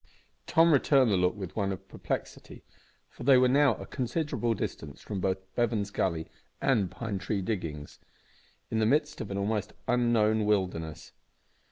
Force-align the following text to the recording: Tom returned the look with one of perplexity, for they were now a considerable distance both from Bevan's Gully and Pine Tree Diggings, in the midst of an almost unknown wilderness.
Tom 0.47 0.73
returned 0.73 1.11
the 1.11 1.15
look 1.15 1.35
with 1.35 1.55
one 1.55 1.71
of 1.71 1.87
perplexity, 1.87 2.63
for 3.07 3.21
they 3.21 3.37
were 3.37 3.47
now 3.47 3.75
a 3.75 3.85
considerable 3.85 4.55
distance 4.55 5.01
both 5.07 5.21
from 5.21 5.35
Bevan's 5.55 5.91
Gully 5.91 6.27
and 6.59 6.89
Pine 6.89 7.19
Tree 7.19 7.43
Diggings, 7.43 7.99
in 8.71 8.79
the 8.79 8.87
midst 8.87 9.21
of 9.21 9.29
an 9.29 9.37
almost 9.37 9.73
unknown 9.87 10.45
wilderness. 10.47 11.11